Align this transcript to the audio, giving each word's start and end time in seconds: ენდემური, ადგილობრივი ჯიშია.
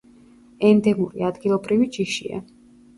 ენდემური, 0.69 1.27
ადგილობრივი 1.29 1.93
ჯიშია. 1.99 2.45